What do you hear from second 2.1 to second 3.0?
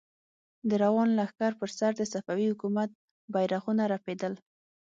صفوي حکومت